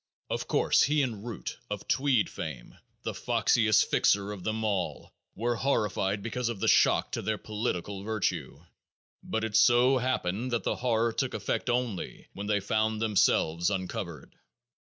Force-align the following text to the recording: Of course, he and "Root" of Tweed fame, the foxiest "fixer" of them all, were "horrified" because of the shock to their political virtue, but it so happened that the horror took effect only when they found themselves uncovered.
Of 0.31 0.47
course, 0.47 0.81
he 0.81 1.03
and 1.03 1.23
"Root" 1.23 1.59
of 1.69 1.87
Tweed 1.87 2.27
fame, 2.27 2.75
the 3.03 3.13
foxiest 3.13 3.85
"fixer" 3.91 4.31
of 4.31 4.43
them 4.43 4.63
all, 4.63 5.13
were 5.35 5.53
"horrified" 5.57 6.23
because 6.23 6.49
of 6.49 6.59
the 6.59 6.67
shock 6.67 7.11
to 7.11 7.21
their 7.21 7.37
political 7.37 8.01
virtue, 8.01 8.63
but 9.21 9.43
it 9.43 9.55
so 9.55 9.99
happened 9.99 10.49
that 10.53 10.63
the 10.63 10.77
horror 10.77 11.13
took 11.13 11.35
effect 11.35 11.69
only 11.69 12.29
when 12.33 12.47
they 12.47 12.59
found 12.61 12.99
themselves 12.99 13.69
uncovered. 13.69 14.35